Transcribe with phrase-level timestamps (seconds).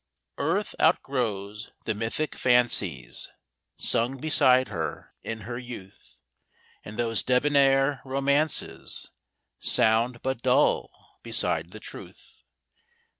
[0.39, 3.29] ARTH outgrows the mythic fancies
[3.77, 6.21] Sung beside her in her youth;
[6.83, 9.11] And those debonair romances
[9.59, 10.89] Sound but dull
[11.21, 12.43] beside the truth.